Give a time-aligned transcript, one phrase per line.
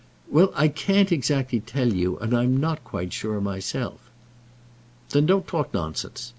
[0.31, 4.01] "Well, I can't exactly tell you, and I'm not quite sure myself."
[5.11, 6.29] "Then don't talk nonsense.